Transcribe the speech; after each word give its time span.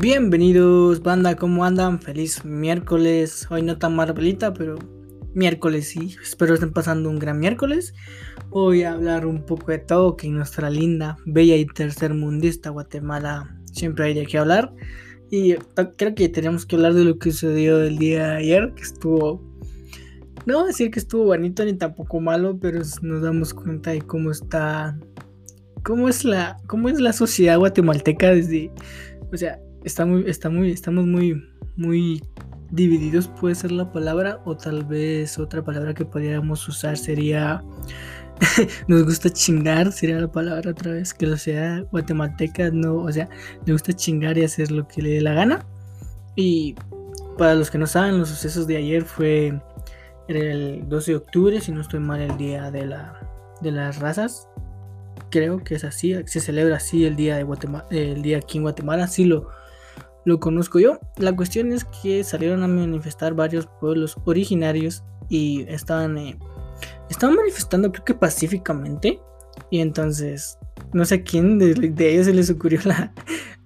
Bienvenidos, 0.00 1.02
banda, 1.02 1.34
¿cómo 1.34 1.64
andan? 1.64 2.00
Feliz 2.00 2.44
miércoles. 2.44 3.48
Hoy 3.50 3.62
no 3.62 3.78
tan 3.78 3.96
marvelita, 3.96 4.54
pero 4.54 4.76
miércoles 5.34 5.88
sí. 5.88 6.14
Espero 6.22 6.54
estén 6.54 6.72
pasando 6.72 7.10
un 7.10 7.18
gran 7.18 7.40
miércoles. 7.40 7.94
Voy 8.50 8.84
a 8.84 8.92
hablar 8.92 9.26
un 9.26 9.44
poco 9.44 9.72
de 9.72 9.78
todo 9.78 10.16
que 10.16 10.28
nuestra 10.28 10.70
linda, 10.70 11.16
bella 11.26 11.56
y 11.56 11.66
tercermundista 11.66 12.70
Guatemala 12.70 13.58
siempre 13.72 14.04
hay 14.04 14.14
de 14.14 14.26
qué 14.26 14.38
hablar. 14.38 14.72
Y 15.32 15.54
creo 15.96 16.14
que 16.14 16.28
tenemos 16.28 16.64
que 16.64 16.76
hablar 16.76 16.94
de 16.94 17.04
lo 17.04 17.18
que 17.18 17.32
sucedió 17.32 17.82
el 17.82 17.98
día 17.98 18.28
de 18.28 18.36
ayer, 18.36 18.72
que 18.76 18.82
estuvo. 18.82 19.42
No 20.46 20.64
decir 20.64 20.92
que 20.92 21.00
estuvo 21.00 21.24
bonito 21.24 21.64
ni 21.64 21.72
tampoco 21.72 22.20
malo, 22.20 22.56
pero 22.56 22.78
nos 23.02 23.20
damos 23.20 23.52
cuenta 23.52 23.90
de 23.90 24.02
cómo 24.02 24.30
está. 24.30 24.96
cómo 25.82 26.08
es 26.08 26.24
la. 26.24 26.56
cómo 26.68 26.88
es 26.88 27.00
la 27.00 27.12
sociedad 27.12 27.58
guatemalteca 27.58 28.30
desde. 28.30 28.70
O 29.32 29.36
sea, 29.36 29.58
está 29.84 30.04
muy, 30.06 30.24
está 30.28 30.50
muy, 30.50 30.70
estamos 30.70 31.06
muy, 31.06 32.22
divididos, 32.70 33.28
puede 33.28 33.54
ser 33.54 33.72
la 33.72 33.90
palabra, 33.92 34.42
o 34.44 34.56
tal 34.56 34.84
vez 34.84 35.38
otra 35.38 35.64
palabra 35.64 35.94
que 35.94 36.04
podríamos 36.04 36.68
usar 36.68 36.98
sería 36.98 37.64
nos 38.88 39.04
gusta 39.04 39.30
chingar, 39.30 39.90
sería 39.90 40.20
la 40.20 40.30
palabra 40.30 40.70
otra 40.70 40.92
vez, 40.92 41.14
que 41.14 41.26
la 41.26 41.36
sociedad 41.36 41.86
guatemalteca 41.90 42.70
no, 42.70 42.96
o 42.96 43.12
sea, 43.12 43.28
le 43.64 43.72
gusta 43.72 43.92
chingar 43.92 44.36
y 44.38 44.44
hacer 44.44 44.70
lo 44.70 44.86
que 44.86 45.02
le 45.02 45.10
dé 45.10 45.20
la 45.20 45.32
gana. 45.32 45.66
Y 46.36 46.76
para 47.36 47.54
los 47.54 47.70
que 47.70 47.78
no 47.78 47.86
saben, 47.86 48.18
los 48.18 48.28
sucesos 48.28 48.66
de 48.66 48.76
ayer 48.76 49.04
fue 49.04 49.60
el 50.28 50.88
12 50.88 51.12
de 51.12 51.16
octubre, 51.16 51.60
si 51.60 51.72
no 51.72 51.80
estoy 51.80 52.00
mal, 52.00 52.20
el 52.20 52.36
día 52.36 52.70
de, 52.70 52.86
la, 52.86 53.18
de 53.60 53.72
las 53.72 53.98
razas. 53.98 54.48
Creo 55.30 55.64
que 55.64 55.74
es 55.74 55.84
así, 55.84 56.14
se 56.26 56.40
celebra 56.40 56.76
así 56.76 57.04
el 57.04 57.16
día 57.16 57.36
de 57.36 57.42
Guatemala, 57.42 57.86
el 57.90 58.22
día 58.22 58.38
aquí 58.38 58.58
en 58.58 58.62
Guatemala, 58.62 59.04
así 59.04 59.24
lo, 59.24 59.48
lo 60.28 60.38
conozco 60.40 60.78
yo. 60.78 61.00
La 61.16 61.34
cuestión 61.34 61.72
es 61.72 61.86
que 61.86 62.22
salieron 62.22 62.62
a 62.62 62.68
manifestar 62.68 63.32
varios 63.32 63.66
pueblos 63.80 64.18
originarios 64.26 65.02
y 65.30 65.62
estaban 65.68 66.18
eh, 66.18 66.38
estaban 67.08 67.34
manifestando 67.36 67.90
creo 67.90 68.04
que 68.04 68.14
pacíficamente 68.14 69.20
y 69.70 69.80
entonces 69.80 70.58
no 70.92 71.06
sé 71.06 71.14
a 71.16 71.22
quién 71.22 71.58
de, 71.58 72.12
ellos 72.12 72.26
se 72.26 72.34
les 72.34 72.50
ocurrió 72.50 72.78
la, 72.84 73.12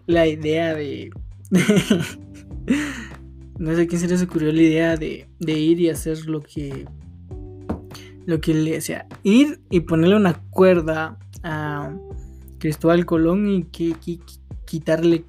la 0.06 0.26
idea 0.28 0.74
de, 0.74 1.10
no 3.58 3.74
sé 3.74 3.82
a 3.82 3.86
quién 3.86 4.00
se 4.00 4.08
les 4.08 4.22
ocurrió 4.22 4.52
la 4.52 4.62
idea 4.62 4.96
de, 4.96 5.28
de 5.40 5.52
ir 5.52 5.80
y 5.80 5.90
hacer 5.90 6.26
lo 6.26 6.40
que 6.42 6.86
lo 8.24 8.40
que 8.40 8.54
le 8.54 8.72
decía 8.72 9.08
ir 9.24 9.60
y 9.68 9.80
ponerle 9.80 10.14
una 10.14 10.34
cuerda 10.50 11.18
a 11.42 11.92
Cristóbal 12.58 13.04
Colón 13.04 13.48
y 13.48 13.64
que, 13.64 13.96
quitarle 14.64 15.24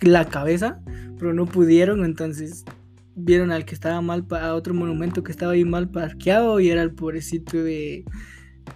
la 0.00 0.26
cabeza 0.26 0.80
pero 1.18 1.32
no 1.32 1.46
pudieron 1.46 2.04
entonces 2.04 2.64
vieron 3.14 3.50
al 3.50 3.64
que 3.64 3.74
estaba 3.74 4.00
mal, 4.00 4.24
a 4.30 4.54
otro 4.54 4.74
monumento 4.74 5.22
que 5.22 5.32
estaba 5.32 5.52
ahí 5.52 5.64
mal 5.64 5.90
parqueado 5.90 6.60
y 6.60 6.70
era 6.70 6.82
el 6.82 6.92
pobrecito 6.92 7.56
de, 7.56 8.04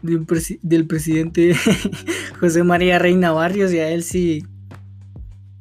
del 0.03 0.87
presidente 0.87 1.55
José 2.41 2.65
María 2.65 2.99
Reina 2.99 3.31
Barrios 3.31 3.73
y 3.73 3.79
a 3.79 3.91
él 3.91 4.03
sí, 4.03 4.45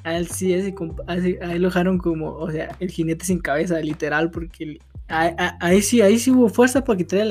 a 0.03 0.17
él 0.17 0.27
sí, 0.27 0.53
ese, 0.53 0.73
a 1.07 1.15
él 1.15 1.61
lo 1.61 1.67
dejaron 1.67 1.97
como, 1.99 2.33
o 2.33 2.49
sea, 2.49 2.75
el 2.79 2.89
jinete 2.89 3.25
sin 3.25 3.39
cabeza, 3.39 3.79
literal, 3.79 4.31
porque 4.31 4.79
ahí 5.07 5.81
sí, 5.81 6.01
ahí 6.01 6.17
sí 6.17 6.31
hubo 6.31 6.49
fuerza 6.49 6.83
para 6.83 6.97
quitarle 6.97 7.25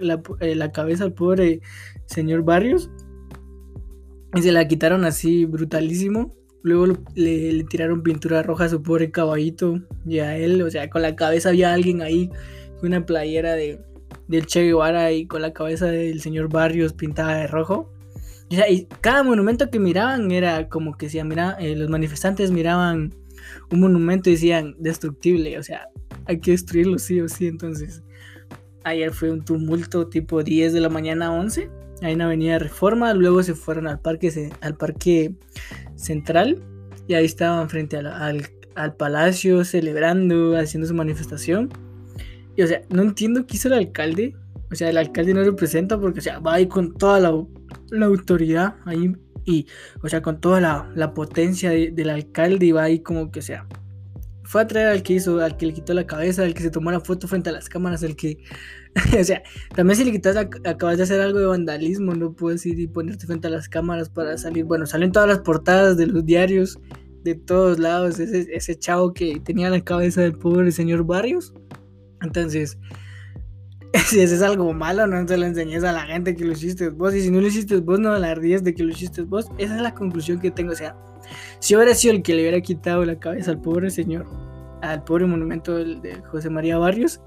la, 0.00 0.22
eh, 0.40 0.54
la 0.54 0.72
cabeza 0.72 1.04
al 1.04 1.14
pobre 1.14 1.60
señor 2.06 2.42
Barrios. 2.42 2.90
Y 4.34 4.42
se 4.42 4.52
la 4.52 4.66
quitaron 4.66 5.04
así 5.04 5.44
brutalísimo. 5.44 6.34
Luego 6.62 6.98
le, 7.14 7.64
tiraron 7.64 8.02
pintura 8.02 8.42
roja 8.42 8.64
a 8.64 8.68
su 8.68 8.82
pobre 8.82 9.10
caballito 9.10 9.80
y 10.06 10.20
a 10.20 10.36
él, 10.36 10.62
o 10.62 10.70
sea, 10.70 10.88
con 10.88 11.02
la 11.02 11.16
cabeza 11.16 11.48
había 11.48 11.72
alguien 11.72 12.02
ahí, 12.02 12.30
una 12.82 13.04
playera 13.04 13.54
de, 13.54 13.80
del 14.28 14.46
Che 14.46 14.62
Guevara 14.62 15.12
y 15.12 15.26
con 15.26 15.42
la 15.42 15.52
cabeza 15.52 15.86
del 15.86 16.20
señor 16.20 16.48
Barrios 16.48 16.92
pintada 16.92 17.36
de 17.36 17.46
rojo. 17.46 17.92
Y, 18.48 18.86
cada 19.00 19.22
monumento 19.22 19.70
que 19.70 19.78
miraban 19.78 20.30
era 20.30 20.68
como 20.68 20.96
que 20.96 21.08
si 21.08 21.22
mira, 21.24 21.56
eh, 21.58 21.74
los 21.74 21.88
manifestantes 21.88 22.50
miraban 22.50 23.14
un 23.70 23.80
monumento 23.80 24.30
y 24.30 24.34
decían 24.34 24.76
destructible, 24.78 25.58
o 25.58 25.62
sea, 25.62 25.88
hay 26.26 26.38
que 26.38 26.52
destruirlo 26.52 26.98
sí 26.98 27.20
o 27.20 27.28
sí. 27.28 27.46
Entonces, 27.46 28.02
ayer 28.84 29.10
fue 29.12 29.30
un 29.30 29.44
tumulto 29.44 30.08
tipo 30.08 30.42
10 30.42 30.72
de 30.72 30.80
la 30.80 30.88
mañana 30.88 31.26
a 31.26 31.32
11 31.32 31.70
ahí 32.02 32.12
en 32.12 32.20
Avenida 32.20 32.58
Reforma, 32.58 33.14
luego 33.14 33.42
se 33.42 33.54
fueron 33.54 33.86
al 33.86 34.00
parque, 34.00 34.50
al 34.60 34.76
parque 34.76 35.34
central 35.96 36.62
y 37.06 37.14
ahí 37.14 37.24
estaban 37.24 37.68
frente 37.68 37.96
al, 37.96 38.94
palacio 38.96 39.64
celebrando, 39.64 40.56
haciendo 40.56 40.86
su 40.88 40.94
manifestación. 40.94 41.70
Y 42.56 42.62
o 42.62 42.66
sea, 42.66 42.82
no 42.90 43.02
entiendo 43.02 43.46
qué 43.46 43.56
hizo 43.56 43.68
el 43.68 43.74
alcalde. 43.74 44.34
O 44.70 44.74
sea, 44.74 44.88
el 44.88 44.96
alcalde 44.96 45.34
no 45.34 45.42
representa 45.42 46.00
porque, 46.00 46.20
o 46.20 46.22
sea, 46.22 46.38
va 46.38 46.54
ahí 46.54 46.66
con 46.66 46.94
toda 46.94 47.20
la, 47.20 48.06
autoridad 48.06 48.76
ahí 48.86 49.14
y, 49.44 49.66
o 50.02 50.08
sea, 50.08 50.22
con 50.22 50.40
toda 50.40 50.60
la, 50.94 51.14
potencia 51.14 51.70
del 51.70 52.10
alcalde 52.10 52.66
y 52.66 52.72
va 52.72 52.84
ahí 52.84 53.00
como 53.00 53.30
que, 53.30 53.40
o 53.40 53.42
sea, 53.42 53.66
fue 54.44 54.62
a 54.62 54.66
traer 54.66 54.88
al 54.88 55.02
que 55.02 55.14
hizo, 55.14 55.40
al 55.40 55.56
que 55.56 55.66
le 55.66 55.74
quitó 55.74 55.94
la 55.94 56.06
cabeza, 56.06 56.42
al 56.42 56.54
que 56.54 56.62
se 56.62 56.70
tomó 56.70 56.90
la 56.90 57.00
foto 57.00 57.28
frente 57.28 57.50
a 57.50 57.52
las 57.52 57.68
cámaras, 57.68 58.02
al 58.02 58.16
que 58.16 58.38
o 59.18 59.24
sea, 59.24 59.42
también 59.74 59.96
si 59.96 60.04
le 60.04 60.12
quitas, 60.12 60.36
acabas 60.36 60.98
de 60.98 61.04
hacer 61.04 61.20
algo 61.20 61.38
de 61.38 61.46
vandalismo, 61.46 62.14
no 62.14 62.32
puedes 62.32 62.64
ir 62.66 62.78
y 62.78 62.86
ponerte 62.86 63.26
frente 63.26 63.48
a 63.48 63.50
las 63.50 63.68
cámaras 63.68 64.10
para 64.10 64.36
salir. 64.36 64.64
Bueno, 64.64 64.86
salen 64.86 65.12
todas 65.12 65.28
las 65.28 65.38
portadas 65.38 65.96
de 65.96 66.06
los 66.06 66.24
diarios, 66.24 66.78
de 67.24 67.34
todos 67.34 67.78
lados, 67.78 68.18
ese, 68.18 68.48
ese 68.52 68.78
chavo 68.78 69.14
que 69.14 69.40
tenía 69.40 69.70
la 69.70 69.80
cabeza 69.80 70.20
del 70.20 70.34
pobre 70.34 70.70
señor 70.72 71.04
Barrios. 71.04 71.54
Entonces, 72.20 72.78
si 74.06 74.20
ese 74.20 74.34
es 74.34 74.42
algo 74.42 74.72
malo, 74.74 75.06
no 75.06 75.24
te 75.24 75.38
lo 75.38 75.46
enseñes 75.46 75.84
a 75.84 75.92
la 75.92 76.02
gente 76.02 76.36
que 76.36 76.44
lo 76.44 76.52
hiciste 76.52 76.90
vos. 76.90 77.14
Y 77.14 77.22
si 77.22 77.30
no 77.30 77.40
lo 77.40 77.46
hiciste 77.46 77.76
vos, 77.78 77.98
no 77.98 78.12
alardías 78.12 78.62
de 78.62 78.74
que 78.74 78.82
lo 78.82 78.90
hiciste 78.90 79.22
vos. 79.22 79.48
Esa 79.56 79.76
es 79.76 79.82
la 79.82 79.94
conclusión 79.94 80.38
que 80.38 80.50
tengo. 80.50 80.72
O 80.72 80.76
sea, 80.76 80.96
si 81.58 81.76
hubiera 81.76 81.94
sido 81.94 82.14
el 82.14 82.22
que 82.22 82.34
le 82.34 82.42
hubiera 82.42 82.60
quitado 82.60 83.04
la 83.04 83.18
cabeza 83.18 83.50
al 83.50 83.60
pobre 83.60 83.90
señor, 83.90 84.26
al 84.82 85.04
pobre 85.04 85.26
monumento 85.26 85.76
de 85.76 86.20
José 86.30 86.50
María 86.50 86.78
Barrios, 86.78 87.20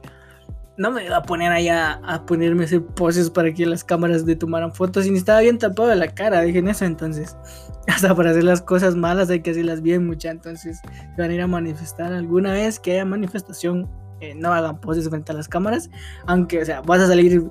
no 0.77 0.91
me 0.91 1.05
iba 1.05 1.17
a 1.17 1.23
poner 1.23 1.51
allá 1.51 2.01
a 2.03 2.25
ponerme 2.25 2.63
a 2.63 2.65
hacer 2.65 2.83
poses 2.83 3.29
para 3.29 3.53
que 3.53 3.65
las 3.65 3.83
cámaras 3.83 4.25
de 4.25 4.35
tomaran 4.35 4.73
fotos 4.73 5.05
y 5.05 5.11
ni 5.11 5.17
estaba 5.17 5.39
bien 5.39 5.57
tapado 5.57 5.93
la 5.95 6.07
cara, 6.07 6.41
dejen 6.41 6.67
eso 6.67 6.85
entonces. 6.85 7.37
Hasta 7.87 8.15
para 8.15 8.31
hacer 8.31 8.43
las 8.43 8.61
cosas 8.61 8.95
malas 8.95 9.29
hay 9.29 9.41
que 9.41 9.51
hacerlas 9.51 9.81
bien 9.81 10.05
mucha, 10.05 10.31
entonces 10.31 10.79
si 10.79 11.21
van 11.21 11.31
a 11.31 11.33
ir 11.33 11.41
a 11.41 11.47
manifestar 11.47 12.11
alguna 12.11 12.51
vez 12.51 12.79
que 12.79 12.93
haya 12.93 13.05
manifestación, 13.05 13.89
eh, 14.21 14.33
no 14.35 14.53
hagan 14.53 14.81
poses 14.81 15.07
frente 15.07 15.31
a 15.31 15.35
las 15.35 15.47
cámaras, 15.47 15.89
aunque 16.25 16.61
o 16.61 16.65
sea, 16.65 16.81
vas 16.81 17.01
a 17.01 17.07
salir 17.07 17.43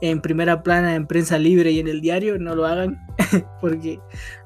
en 0.00 0.20
primera 0.20 0.62
plana 0.62 0.94
en 0.94 1.06
prensa 1.06 1.38
libre 1.38 1.70
y 1.70 1.78
en 1.78 1.88
el 1.88 2.00
diario, 2.00 2.38
no 2.38 2.54
lo 2.54 2.66
hagan, 2.66 2.98
porque 3.60 3.98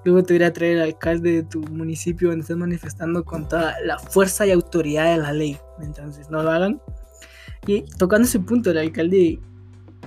luego 0.05 0.23
te 0.23 0.35
irá 0.35 0.49
a 0.49 0.53
traer 0.53 0.77
el 0.77 0.83
alcalde 0.83 1.33
de 1.33 1.43
tu 1.45 1.61
municipio 1.63 2.29
donde 2.29 2.43
estás 2.43 2.57
manifestando 2.57 3.25
con 3.25 3.49
toda 3.49 3.75
la 3.85 3.99
fuerza 3.99 4.47
y 4.47 4.51
autoridad 4.51 5.13
de 5.13 5.23
la 5.23 5.33
ley, 5.33 5.57
entonces 5.81 6.31
no 6.31 6.43
lo 6.43 6.51
hagan. 6.51 6.81
Y 7.67 7.83
tocando 7.99 8.27
ese 8.27 8.41
punto, 8.41 8.71
el 8.71 8.79
alcalde 8.79 9.39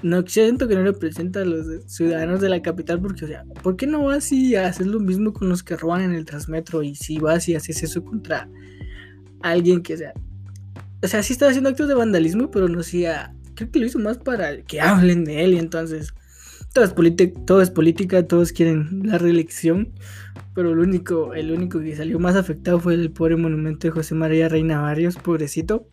no 0.04 0.22
siento 0.28 0.68
que 0.68 0.76
no 0.76 0.84
representa 0.84 1.42
a 1.42 1.46
los 1.46 1.66
ciudadanos 1.86 2.42
de 2.42 2.50
la 2.50 2.62
capital 2.62 3.02
porque, 3.02 3.26
o 3.26 3.28
sea, 3.28 3.44
¿por 3.64 3.76
qué 3.76 3.88
no 3.88 4.04
vas 4.06 4.32
y 4.32 4.56
haces 4.56 4.88
lo 4.88 5.00
mismo 5.00 5.34
con 5.34 5.50
los 5.50 5.64
que 5.64 5.76
roban 5.76 6.02
en 6.02 6.14
el 6.14 6.26
transmetro? 6.26 6.84
Y 6.84 6.96
si 6.96 7.18
vas 7.18 7.48
y 7.50 7.56
haces 7.56 7.82
eso 7.84 8.04
contra 8.04 8.50
alguien 9.42 9.82
que, 9.82 9.96
o 9.96 9.98
sea, 9.98 10.14
o 11.04 11.08
sea, 11.08 11.24
sí 11.24 11.34
está 11.34 11.48
haciendo 11.48 11.70
actos 11.70 11.88
de 11.88 11.94
vandalismo, 11.94 12.50
pero 12.52 12.68
no 12.68 12.84
sea, 12.84 13.34
creo 13.58 13.72
que 13.72 13.80
lo 13.80 13.86
hizo 13.86 14.00
más 14.00 14.18
para 14.18 14.62
que 14.62 14.80
hablen 14.80 15.26
de 15.26 15.44
él 15.44 15.54
y 15.54 15.58
entonces 15.58 16.14
todo 16.74 16.84
es, 17.62 17.72
política, 17.72 18.28
todos 18.28 18.52
quieren 18.52 19.02
la 19.04 19.18
reelección, 19.18 19.94
pero 20.54 20.72
el 20.72 20.80
único, 20.80 21.34
el 21.34 21.52
único 21.52 21.80
que 21.80 21.96
salió 21.96 22.20
más 22.20 22.36
afectado 22.36 22.80
fue 22.80 22.94
el 22.94 23.12
pobre 23.12 23.36
monumento 23.36 23.88
de 23.88 23.92
José 23.92 24.14
María 24.14 24.48
Reina 24.48 24.82
Barrios, 24.82 25.16
pobrecito. 25.16 25.88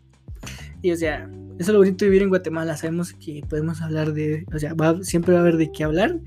Y 0.83 0.91
o 0.93 0.97
sea, 0.97 1.31
eso 1.59 1.59
es 1.59 1.69
lo 1.69 1.79
bonito 1.79 2.05
de 2.05 2.11
vivir 2.11 2.23
en 2.23 2.29
Guatemala. 2.29 2.77
Sabemos 2.77 3.15
que 3.15 3.43
podemos 3.49 3.81
hablar 3.81 4.13
de. 4.13 4.45
O 4.53 4.59
sea, 4.59 4.75
siempre 5.01 5.33
va 5.33 5.39
a 5.39 5.43
haber 5.43 5.57
de 5.57 5.73
qué 5.73 5.85
hablar. 5.85 6.21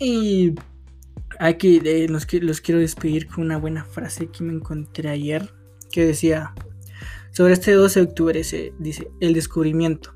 Y 0.00 0.54
aquí 1.38 1.80
los, 2.08 2.26
los 2.32 2.60
quiero 2.60 2.80
despedir 2.80 3.28
con 3.28 3.44
una 3.44 3.58
buena 3.58 3.84
frase 3.84 4.28
que 4.28 4.42
me 4.42 4.52
encontré 4.52 5.10
ayer. 5.10 5.52
Que 5.92 6.04
decía: 6.04 6.52
Sobre 7.30 7.52
este 7.52 7.72
12 7.72 8.00
de 8.00 8.06
octubre 8.06 8.42
se 8.42 8.72
dice: 8.80 9.08
El 9.20 9.34
descubrimiento. 9.34 10.12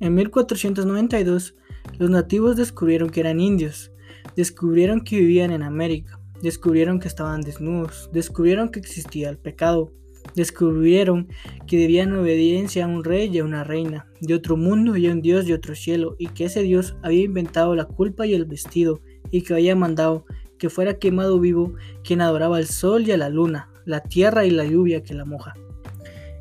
En 0.00 0.14
1492, 0.14 1.54
los 1.98 2.10
nativos 2.10 2.56
descubrieron 2.56 3.10
que 3.10 3.20
eran 3.20 3.40
indios. 3.40 3.92
Descubrieron 4.36 5.02
que 5.02 5.20
vivían 5.20 5.52
en 5.52 5.62
América. 5.62 6.20
Descubrieron 6.42 7.00
que 7.00 7.08
estaban 7.08 7.40
desnudos. 7.40 8.10
Descubrieron 8.12 8.70
que 8.70 8.80
existía 8.80 9.30
el 9.30 9.38
pecado 9.38 9.92
descubrieron 10.34 11.28
que 11.66 11.78
debían 11.78 12.16
obediencia 12.16 12.84
a 12.84 12.88
un 12.88 13.04
rey 13.04 13.30
y 13.32 13.38
a 13.38 13.44
una 13.44 13.64
reina, 13.64 14.06
de 14.20 14.34
otro 14.34 14.56
mundo 14.56 14.96
y 14.96 15.06
a 15.06 15.12
un 15.12 15.22
dios 15.22 15.46
de 15.46 15.54
otro 15.54 15.74
cielo, 15.74 16.16
y 16.18 16.28
que 16.28 16.46
ese 16.46 16.62
dios 16.62 16.96
había 17.02 17.24
inventado 17.24 17.74
la 17.74 17.84
culpa 17.84 18.26
y 18.26 18.34
el 18.34 18.44
vestido, 18.44 19.00
y 19.30 19.42
que 19.42 19.54
había 19.54 19.76
mandado 19.76 20.24
que 20.58 20.70
fuera 20.70 20.98
quemado 20.98 21.38
vivo 21.38 21.74
quien 22.02 22.20
adoraba 22.20 22.56
al 22.56 22.66
sol 22.66 23.06
y 23.06 23.12
a 23.12 23.16
la 23.16 23.28
luna, 23.28 23.70
la 23.84 24.02
tierra 24.02 24.46
y 24.46 24.50
la 24.50 24.64
lluvia 24.64 25.02
que 25.02 25.14
la 25.14 25.24
moja. 25.24 25.54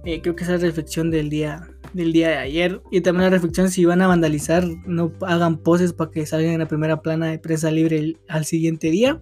Eh, 0.06 0.22
creo 0.22 0.36
que 0.36 0.44
esa 0.44 0.58
reflexión 0.58 1.10
del 1.10 1.30
día, 1.30 1.68
del 1.96 2.12
día 2.12 2.30
de 2.30 2.38
ayer. 2.38 2.82
Y 2.92 3.02
también 3.02 3.24
la 3.24 3.30
reflexión, 3.30 3.70
si 3.72 3.86
van 3.86 4.02
a 4.02 4.08
vandalizar, 4.08 4.66
no 4.86 5.14
hagan 5.22 5.58
poses 5.58 5.94
para 5.94 6.12
que 6.12 6.26
salgan 6.26 6.54
en 6.54 6.60
la 6.60 6.68
primera 6.68 7.02
plana 7.02 7.28
de 7.28 7.40
prensa 7.40 7.72
libre 7.72 8.18
al 8.28 8.46
siguiente 8.46 8.92
día. 8.92 9.20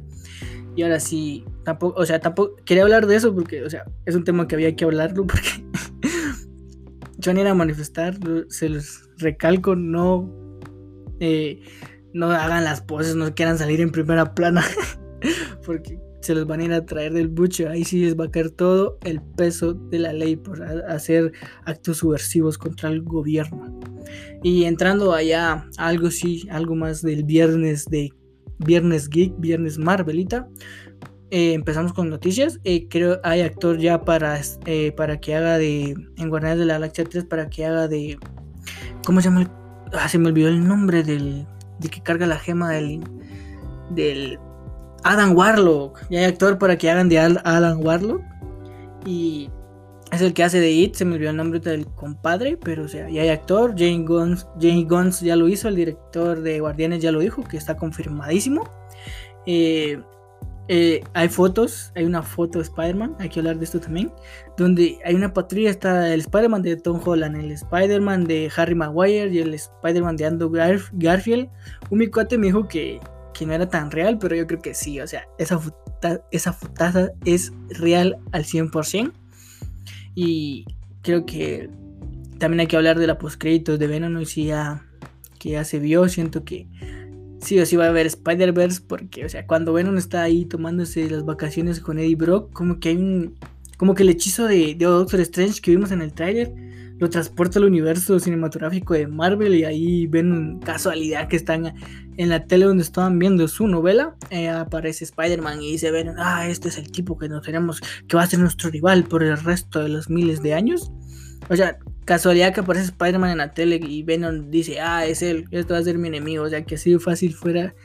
Y 0.75 0.81
ahora 0.81 1.00
sí, 1.00 1.46
tampoco, 1.64 2.00
o 2.00 2.06
sea, 2.06 2.20
tampoco 2.20 2.56
quería 2.66 2.84
hablar 2.84 3.06
de 3.06 3.16
eso 3.16 3.34
porque, 3.34 3.64
o 3.64 3.70
sea, 3.70 3.86
es 4.06 4.16
un 4.16 4.24
tema 4.24 4.48
que 4.48 4.56
había 4.56 4.75
que 4.75 4.86
hablarlo 4.86 5.28
porque 5.28 5.50
van 7.25 7.38
a 7.38 7.42
ir 7.42 7.48
a 7.48 7.54
manifestar, 7.54 8.18
se 8.50 8.70
los 8.70 9.10
recalco, 9.18 9.75
no, 9.75 10.30
eh, 11.20 11.62
no 12.12 12.31
hagan 12.31 12.64
las 12.64 12.81
poses, 12.81 13.16
no 13.16 13.34
quieran 13.36 13.58
salir 13.58 13.81
en 13.81 13.92
primera 13.92 14.34
plana 14.34 14.64
porque 15.66 16.00
se 16.24 16.34
los 16.34 16.48
van 16.48 16.62
a 16.62 16.64
ir 16.66 16.74
a 16.74 16.86
traer 16.86 17.14
del 17.14 17.28
bucho. 17.28 17.70
Ahí 17.70 17.84
sí 17.84 18.00
les 18.00 18.18
va 18.18 18.25
a 18.25 18.31
caer 18.31 18.50
todo 18.50 18.98
el 19.04 19.22
peso 19.22 19.74
de 19.74 20.00
la 20.00 20.14
ley 20.14 20.36
por 20.36 20.64
hacer 20.64 21.34
actos 21.66 21.98
subversivos 21.98 22.58
contra 22.58 22.90
el 22.90 23.02
gobierno. 23.02 23.80
Y 24.42 24.64
entrando 24.64 25.14
allá, 25.14 25.68
algo 25.78 26.12
sí, 26.12 26.48
algo 26.50 26.75
más 26.75 27.02
del 27.02 27.24
viernes 27.24 27.86
de 27.86 28.12
Viernes 28.60 29.10
Geek, 29.10 29.34
Viernes 29.38 29.78
Marvelita. 29.78 30.48
Eh, 31.31 31.54
empezamos 31.54 31.94
con 31.94 32.10
noticias. 32.10 32.60
Eh, 32.64 32.88
creo 32.88 33.20
hay 33.24 33.42
actor 33.42 33.78
ya 33.80 34.06
para, 34.06 34.40
eh, 34.66 34.92
para 34.96 35.20
que 35.20 35.36
haga 35.36 35.58
de. 35.58 35.96
En 36.18 36.30
Guardianes 36.30 36.60
de 36.60 36.66
la 36.66 36.74
Galaxia 36.75 37.04
3, 37.06 37.25
para 37.25 37.50
que 37.50 37.66
haga 37.66 37.88
de. 37.88 38.18
¿Cómo 39.06 39.20
se 39.20 39.30
llama? 39.30 39.52
ah, 39.94 40.08
se 40.10 40.18
me 40.18 40.28
olvidó 40.28 40.50
el 40.50 40.66
nombre 40.66 41.04
del. 41.04 41.46
De 41.80 41.90
que 41.90 42.02
carga 42.02 42.28
la 42.28 42.38
gema 42.38 42.72
del. 42.72 43.02
Del 43.90 44.40
Adam 45.03 45.35
Warlock. 45.35 46.00
Ya 46.09 46.19
hay 46.19 46.25
actor 46.25 46.57
para 46.57 46.77
que 46.77 46.89
hagan 46.89 47.09
de 47.09 47.19
Adam 47.19 47.79
Warlock. 47.83 48.21
Y 49.05 49.50
es 50.11 50.21
el 50.21 50.33
que 50.33 50.44
hace 50.44 50.59
de 50.59 50.71
It. 50.71 50.95
Se 50.95 51.05
me 51.05 51.15
olvidó 51.15 51.31
el 51.31 51.38
nombre 51.38 51.59
del 51.59 51.85
compadre. 51.88 52.57
Pero 52.57 52.85
o 52.85 52.88
sea, 52.88 53.09
ya 53.09 53.21
hay 53.21 53.29
actor. 53.29 53.71
Jane 53.77 54.05
Guns, 54.05 54.47
Jane 54.59 54.85
Guns 54.85 55.21
ya 55.21 55.35
lo 55.35 55.47
hizo. 55.47 55.67
El 55.67 55.75
director 55.75 56.41
de 56.41 56.59
Guardianes 56.59 57.01
ya 57.01 57.11
lo 57.11 57.19
dijo. 57.19 57.44
Que 57.44 57.57
está 57.57 57.75
confirmadísimo. 57.75 58.63
Eh, 59.45 60.00
eh, 60.69 61.03
hay 61.13 61.27
fotos, 61.27 61.91
hay 61.94 62.05
una 62.05 62.23
foto 62.23 62.59
de 62.59 62.63
Spider-Man, 62.63 63.17
hay 63.19 63.27
que 63.27 63.41
hablar 63.41 63.57
de 63.57 63.65
esto 63.65 63.81
también, 63.81 64.13
donde 64.55 64.97
hay 65.03 65.13
una 65.13 65.33
patrulla, 65.33 65.69
está 65.69 66.13
el 66.13 66.21
Spider-Man 66.21 66.61
de 66.61 66.77
Tom 66.77 67.01
Holland, 67.03 67.35
el 67.35 67.51
Spider-Man 67.51 68.23
de 68.23 68.50
Harry 68.55 68.73
Maguire 68.73 69.27
y 69.27 69.39
el 69.39 69.53
Spider-Man 69.53 70.15
de 70.15 70.25
Andrew 70.25 70.50
Garfield. 70.94 71.50
Un 71.89 71.97
mi 71.97 72.07
cuate 72.07 72.38
me 72.38 72.47
dijo 72.47 72.65
que 72.65 73.01
que 73.33 73.45
no 73.45 73.53
era 73.53 73.68
tan 73.69 73.91
real, 73.91 74.18
pero 74.19 74.35
yo 74.35 74.47
creo 74.47 74.62
que 74.62 74.74
sí, 74.74 75.00
o 75.00 75.07
sea, 75.07 75.27
esa, 75.38 75.59
esa 76.31 76.53
futaza 76.53 77.09
es 77.25 77.51
real 77.69 78.18
al 78.31 78.45
100%. 78.45 79.12
Y 80.15 80.65
creo 81.01 81.25
que 81.25 81.69
también 82.38 82.62
hay 82.62 82.68
que 82.68 82.77
hablar 82.77 83.00
de 83.00 83.07
la 83.07 83.18
postcréditos 83.18 83.80
de 83.80 83.88
Venom, 83.88 84.19
y 84.21 84.25
si 84.25 84.45
ya, 84.45 84.85
que 85.39 85.51
ya 85.51 85.63
se 85.63 85.80
vio, 85.80 86.07
siento 86.09 86.44
que 86.44 86.68
sí 87.41 87.59
o 87.59 87.65
sí 87.65 87.75
va 87.75 87.85
a 87.85 87.89
haber 87.89 88.06
Spider-Verse, 88.06 88.81
porque, 88.88 89.25
o 89.25 89.30
sea, 89.30 89.45
cuando 89.45 89.74
Venom 89.74 89.97
está 89.97 90.24
ahí 90.24 90.45
tomándose 90.45 91.09
las 91.09 91.25
vacaciones 91.25 91.79
con 91.79 92.00
Eddie 92.00 92.15
Brock, 92.15 92.53
como 92.53 92.79
que 92.79 92.89
hay 92.89 92.97
un, 92.97 93.36
como 93.77 93.95
que 93.95 94.03
el 94.03 94.09
hechizo 94.09 94.47
de, 94.47 94.75
de 94.75 94.86
Doctor 94.86 95.19
Strange 95.21 95.62
que 95.62 95.71
vimos 95.71 95.91
en 95.91 96.01
el 96.01 96.13
trailer 96.13 96.53
lo 97.00 97.10
transporta 97.10 97.60
al 97.60 97.66
universo 97.66 98.19
cinematográfico 98.19 98.94
de 98.94 99.07
Marvel 99.07 99.56
y 99.56 99.66
ahí 99.66 100.07
ven 100.07 100.60
casualidad 100.60 101.28
que 101.28 101.36
están 101.36 101.74
en 102.18 102.30
la 102.30 102.45
tele 102.45 102.66
donde 102.66 102.84
estaban 102.84 103.18
viendo 103.19 103.48
su 103.48 103.68
novela, 103.68 104.16
eh, 104.30 104.50
aparece 104.50 105.04
Spider-Man 105.06 105.62
y 105.62 105.78
se 105.78 105.92
ven, 105.92 106.13
ah, 106.18 106.48
este 106.48 106.69
es 106.69 106.78
el 106.78 106.92
tipo 106.92 107.18
que 107.18 107.28
nos 107.28 107.44
tenemos, 107.44 107.81
que 108.07 108.16
va 108.16 108.24
a 108.24 108.28
ser 108.28 108.40
nuestro 108.40 108.69
rival 108.69 109.04
por 109.06 109.24
el 109.24 109.38
resto 109.38 109.81
de 109.81 109.90
los 109.90 110.10
miles 110.10 110.42
de 110.42 110.54
años. 110.54 110.92
O 111.50 111.56
sea, 111.56 111.78
casualidad 112.06 112.54
que 112.54 112.62
aparece 112.62 112.86
Spider-Man 112.86 113.31
en 113.31 113.38
la 113.39 113.54
tele 113.54 113.80
y 113.84 114.04
Venom 114.04 114.50
dice, 114.50 114.80
ah, 114.80 115.06
es 115.06 115.22
él, 115.22 115.46
esto 115.51 115.74
va 115.74 115.80
a 115.80 115.84
ser 115.84 115.98
mi 115.98 116.07
enemigo. 116.07 116.44
O 116.44 116.50
sea, 116.50 116.63
que 116.63 116.75
así 116.75 116.98
fácil 117.00 117.34
fuera 117.34 117.75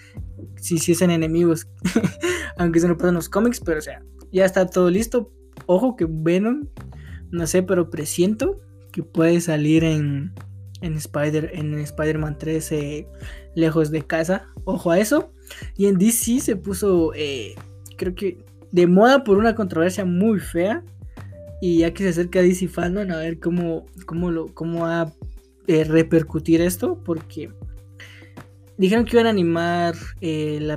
si 0.56 0.76
hiciesen 0.76 1.11
enemigos. 1.11 1.66
Aunque 2.58 2.78
eso 2.78 2.88
no 2.88 2.96
pasa 2.96 3.08
en 3.08 3.14
los 3.14 3.28
cómics, 3.28 3.61
pero 3.64 3.78
o 3.78 3.82
sea, 3.82 4.02
ya 4.31 4.44
está 4.44 4.66
todo 4.66 4.90
listo. 4.90 5.32
Ojo 5.66 5.96
que 5.96 6.06
Venom, 6.08 6.69
no 7.31 7.46
sé, 7.46 7.62
pero 7.62 7.90
presiento 7.90 8.61
que 8.98 9.04
puede 9.04 9.40
salir 9.40 9.84
en, 9.84 10.32
en, 10.80 10.96
Spider, 10.96 11.52
en 11.54 11.78
Spider-Man 11.78 12.36
3 12.36 12.74
lejos 13.54 13.92
de 13.92 14.02
casa. 14.02 14.48
Ojo 14.64 14.90
a 14.90 14.98
eso. 14.98 15.30
Y 15.76 15.86
en 15.86 15.98
DC 15.98 16.40
se 16.40 16.56
puso, 16.56 17.12
eh, 17.14 17.54
creo 17.96 18.16
que 18.16 18.44
de 18.72 18.88
moda 18.88 19.22
por 19.22 19.38
una 19.38 19.54
controversia 19.54 20.04
muy 20.04 20.40
fea. 20.40 20.82
Y 21.60 21.78
ya 21.78 21.94
que 21.94 22.02
se 22.02 22.08
acerca 22.08 22.42
DC 22.42 22.66
Fandom, 22.66 23.08
a 23.12 23.18
ver 23.18 23.38
cómo, 23.38 23.86
cómo, 24.04 24.32
lo, 24.32 24.52
cómo 24.52 24.80
va 24.80 25.02
a 25.02 25.12
eh, 25.68 25.84
repercutir 25.84 26.60
esto. 26.60 27.00
Porque 27.04 27.52
dijeron 28.78 29.04
que 29.04 29.14
iban 29.14 29.26
a 29.26 29.30
animar 29.30 29.94
eh, 30.20 30.76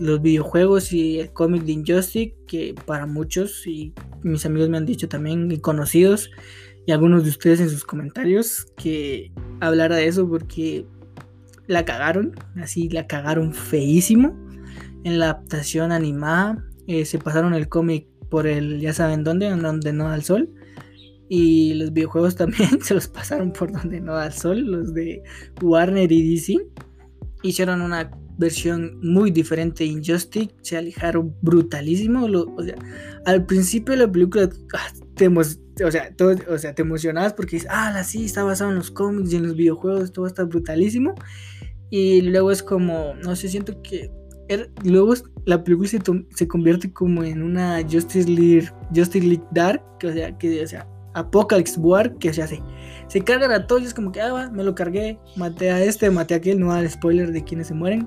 los 0.00 0.22
videojuegos 0.22 0.92
y 0.92 1.20
el 1.20 1.32
cómic 1.32 1.62
de 1.62 1.70
Injustice. 1.70 2.34
Que 2.48 2.74
para 2.84 3.06
muchos, 3.06 3.64
y 3.64 3.92
mis 4.24 4.44
amigos 4.44 4.68
me 4.68 4.78
han 4.78 4.86
dicho 4.86 5.08
también, 5.08 5.52
y 5.52 5.58
conocidos, 5.58 6.32
y 6.88 6.92
algunos 6.92 7.22
de 7.22 7.28
ustedes 7.28 7.60
en 7.60 7.68
sus 7.68 7.84
comentarios 7.84 8.66
que 8.78 9.30
hablara 9.60 9.96
de 9.96 10.06
eso 10.06 10.26
porque 10.26 10.86
la 11.66 11.84
cagaron, 11.84 12.34
así 12.56 12.88
la 12.88 13.06
cagaron 13.06 13.52
feísimo 13.52 14.34
en 15.04 15.18
la 15.18 15.26
adaptación 15.26 15.92
animada. 15.92 16.64
Eh, 16.86 17.04
se 17.04 17.18
pasaron 17.18 17.52
el 17.52 17.68
cómic 17.68 18.08
por 18.30 18.46
el, 18.46 18.80
ya 18.80 18.94
saben 18.94 19.22
dónde, 19.22 19.50
donde 19.50 19.92
no 19.92 20.08
da 20.08 20.14
el 20.14 20.22
sol. 20.22 20.48
Y 21.28 21.74
los 21.74 21.92
videojuegos 21.92 22.36
también 22.36 22.80
se 22.80 22.94
los 22.94 23.06
pasaron 23.06 23.52
por 23.52 23.70
donde 23.70 24.00
no 24.00 24.14
da 24.14 24.28
el 24.28 24.32
sol, 24.32 24.58
los 24.58 24.94
de 24.94 25.22
Warner 25.60 26.10
y 26.10 26.36
DC. 26.36 26.56
Hicieron 27.42 27.82
una 27.82 28.10
versión 28.38 28.98
muy 29.02 29.30
diferente 29.30 29.84
de 29.84 29.90
Injustice, 29.90 30.54
se 30.62 30.76
alejaron 30.76 31.34
brutalísimo. 31.42 32.24
o 32.24 32.62
sea, 32.62 32.76
al 33.26 33.44
principio 33.44 33.92
de 33.92 34.06
la 34.06 34.10
película 34.10 34.48
ah, 34.74 34.92
te, 35.14 35.28
o 35.28 35.90
sea, 35.90 36.14
todo, 36.16 36.34
o 36.48 36.58
sea, 36.58 36.74
te 36.74 36.82
emocionabas 36.82 37.34
porque 37.34 37.56
dices, 37.56 37.68
ah, 37.70 38.02
sí, 38.04 38.24
está 38.24 38.44
basado 38.44 38.70
en 38.70 38.76
los 38.76 38.90
cómics 38.90 39.32
y 39.32 39.36
en 39.36 39.42
los 39.42 39.56
videojuegos, 39.56 40.12
todo 40.12 40.26
está 40.26 40.44
brutalísimo. 40.44 41.14
Y 41.90 42.22
luego 42.22 42.50
es 42.50 42.62
como, 42.62 43.14
no 43.22 43.34
sé, 43.34 43.48
siento 43.48 43.82
que 43.82 44.10
er, 44.48 44.70
luego 44.84 45.14
la 45.44 45.62
película 45.64 45.88
se, 45.88 46.00
se, 46.34 46.48
convierte 46.48 46.92
como 46.92 47.24
en 47.24 47.42
una 47.42 47.80
Justice 47.82 48.28
League, 48.28 48.70
Justice 48.94 49.26
League 49.26 49.44
Dark, 49.52 49.82
que, 49.98 50.06
o 50.06 50.12
sea, 50.12 50.36
que, 50.38 50.62
o 50.62 50.66
sea, 50.66 50.86
Apocalypse 51.14 51.80
War, 51.80 52.14
que 52.18 52.32
se 52.32 52.42
hace. 52.42 52.62
Se 53.08 53.22
cargan 53.22 53.50
a 53.50 53.66
todos 53.66 53.82
y 53.82 53.86
es 53.86 53.94
como 53.94 54.12
que, 54.12 54.20
ah, 54.20 54.32
va, 54.32 54.50
me 54.50 54.62
lo 54.62 54.74
cargué, 54.74 55.18
maté 55.36 55.70
a 55.70 55.82
este, 55.82 56.10
maté 56.10 56.34
a 56.34 56.36
aquel, 56.36 56.60
no 56.60 56.72
al 56.72 56.88
spoiler 56.88 57.32
de 57.32 57.42
quienes 57.42 57.68
se 57.68 57.74
mueren. 57.74 58.06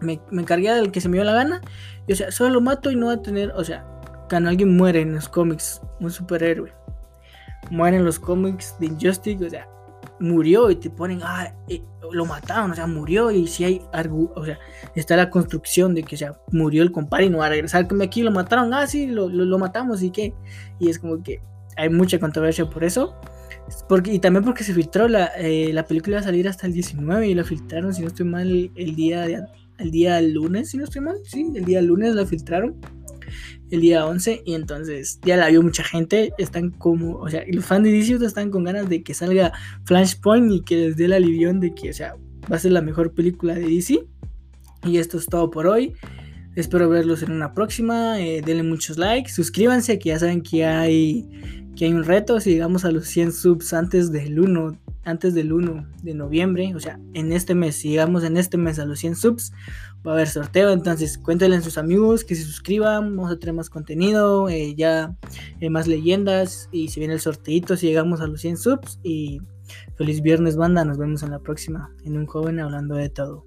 Me, 0.00 0.20
me 0.30 0.44
cargué 0.44 0.70
al 0.70 0.92
que 0.92 1.00
se 1.00 1.08
me 1.08 1.16
dio 1.16 1.24
la 1.24 1.34
gana. 1.34 1.60
Y 2.06 2.12
o 2.12 2.16
sea, 2.16 2.30
solo 2.30 2.50
lo 2.54 2.60
mato 2.60 2.90
y 2.90 2.96
no 2.96 3.06
va 3.06 3.14
a 3.14 3.22
tener, 3.22 3.50
o 3.52 3.64
sea, 3.64 3.86
cuando 4.28 4.50
alguien 4.50 4.76
muere 4.76 5.00
en 5.00 5.14
los 5.14 5.28
cómics, 5.28 5.80
un 6.00 6.10
superhéroe, 6.10 6.72
muere 7.70 7.96
en 7.96 8.04
los 8.04 8.18
cómics 8.18 8.74
de 8.78 8.86
Injustice, 8.86 9.44
o 9.44 9.50
sea, 9.50 9.68
murió 10.20 10.70
y 10.70 10.76
te 10.76 10.90
ponen, 10.90 11.20
ah, 11.22 11.54
eh, 11.68 11.82
lo 12.12 12.26
mataron, 12.26 12.70
o 12.70 12.74
sea, 12.74 12.86
murió 12.86 13.30
y 13.30 13.46
si 13.46 13.64
hay 13.64 13.82
algo, 13.92 14.32
o 14.36 14.44
sea, 14.44 14.58
está 14.94 15.16
la 15.16 15.30
construcción 15.30 15.94
de 15.94 16.02
que, 16.02 16.14
o 16.14 16.18
sea, 16.18 16.38
murió 16.52 16.82
el 16.82 16.92
compadre 16.92 17.26
y 17.26 17.30
no 17.30 17.38
va 17.38 17.46
a 17.46 17.50
regresar, 17.50 17.86
que 17.88 18.02
aquí 18.02 18.22
lo 18.22 18.30
mataron, 18.30 18.72
ah, 18.74 18.86
sí, 18.86 19.06
lo, 19.06 19.28
lo, 19.28 19.58
matamos 19.58 20.02
y 20.02 20.10
qué, 20.10 20.34
y 20.78 20.90
es 20.90 20.98
como 20.98 21.22
que 21.22 21.40
hay 21.76 21.88
mucha 21.88 22.18
controversia 22.18 22.68
por 22.68 22.84
eso. 22.84 23.14
Porque, 23.88 24.12
y 24.12 24.18
también 24.18 24.44
porque 24.44 24.62
se 24.62 24.74
filtró 24.74 25.08
la, 25.08 25.30
eh, 25.38 25.72
la 25.72 25.86
película 25.86 26.16
iba 26.16 26.20
a 26.20 26.24
salir 26.24 26.46
hasta 26.46 26.66
el 26.66 26.74
19 26.74 27.28
y 27.28 27.34
la 27.34 27.44
filtraron, 27.44 27.94
si 27.94 28.02
no 28.02 28.08
estoy 28.08 28.26
mal, 28.26 28.70
el 28.74 28.94
día 28.94 29.22
de, 29.22 29.42
el 29.78 29.90
día 29.90 30.20
lunes, 30.20 30.70
si 30.70 30.78
no 30.78 30.84
estoy 30.84 31.02
mal, 31.02 31.16
sí, 31.24 31.50
el 31.54 31.64
día 31.64 31.82
lunes 31.82 32.14
la 32.14 32.26
filtraron 32.26 32.76
el 33.70 33.80
día 33.80 34.06
11 34.06 34.42
y 34.44 34.54
entonces 34.54 35.18
ya 35.24 35.36
la 35.36 35.48
vio 35.48 35.62
mucha 35.62 35.82
gente, 35.84 36.32
están 36.38 36.70
como, 36.70 37.16
o 37.16 37.28
sea, 37.28 37.44
los 37.48 37.64
fans 37.64 37.84
de 37.84 37.92
DC 37.92 38.24
están 38.24 38.50
con 38.50 38.64
ganas 38.64 38.88
de 38.88 39.02
que 39.02 39.14
salga 39.14 39.52
Flashpoint 39.84 40.52
y 40.52 40.60
que 40.62 40.76
les 40.76 40.96
dé 40.96 41.08
la 41.08 41.16
alivión 41.16 41.60
de 41.60 41.74
que, 41.74 41.90
o 41.90 41.92
sea, 41.92 42.14
va 42.50 42.56
a 42.56 42.58
ser 42.58 42.72
la 42.72 42.82
mejor 42.82 43.12
película 43.12 43.54
de 43.54 43.62
DC. 43.62 44.06
Y 44.86 44.98
esto 44.98 45.16
es 45.16 45.26
todo 45.26 45.50
por 45.50 45.66
hoy. 45.66 45.94
Espero 46.56 46.88
verlos 46.88 47.22
en 47.22 47.32
una 47.32 47.54
próxima. 47.54 48.20
Eh, 48.20 48.42
denle 48.44 48.62
muchos 48.62 48.98
likes. 48.98 49.32
Suscríbanse, 49.32 49.98
que 49.98 50.10
ya 50.10 50.18
saben 50.18 50.42
que 50.42 50.64
hay, 50.64 51.28
que 51.76 51.86
hay 51.86 51.92
un 51.92 52.04
reto. 52.04 52.40
Si 52.40 52.50
llegamos 52.50 52.84
a 52.84 52.92
los 52.92 53.06
100 53.08 53.32
subs 53.32 53.72
antes 53.72 54.12
del 54.12 54.38
1, 54.38 54.78
antes 55.04 55.34
del 55.34 55.52
1 55.52 55.86
de 56.02 56.14
noviembre, 56.14 56.74
o 56.74 56.80
sea, 56.80 56.98
en 57.12 57.32
este 57.32 57.54
mes, 57.54 57.76
si 57.76 57.90
llegamos 57.90 58.24
en 58.24 58.36
este 58.36 58.56
mes 58.56 58.78
a 58.78 58.86
los 58.86 58.98
100 59.00 59.16
subs, 59.16 59.52
va 60.06 60.12
a 60.12 60.14
haber 60.14 60.28
sorteo, 60.28 60.70
entonces 60.70 61.18
cuéntenle 61.18 61.56
a 61.56 61.62
sus 61.62 61.78
amigos 61.78 62.24
que 62.24 62.34
se 62.34 62.42
suscriban, 62.42 63.16
vamos 63.16 63.32
a 63.32 63.38
tener 63.38 63.54
más 63.54 63.70
contenido, 63.70 64.48
eh, 64.48 64.74
ya 64.74 65.16
eh, 65.60 65.70
más 65.70 65.86
leyendas 65.86 66.68
y 66.72 66.88
si 66.88 67.00
viene 67.00 67.14
el 67.14 67.20
sorteito 67.20 67.76
si 67.76 67.86
llegamos 67.86 68.20
a 68.20 68.26
los 68.26 68.40
100 68.40 68.56
subs 68.58 69.00
y 69.02 69.40
feliz 69.96 70.20
viernes 70.20 70.56
banda, 70.56 70.84
nos 70.84 70.98
vemos 70.98 71.22
en 71.22 71.30
la 71.30 71.38
próxima 71.38 71.90
en 72.04 72.16
un 72.16 72.26
joven 72.26 72.60
hablando 72.60 72.96
de 72.96 73.08
todo. 73.08 73.46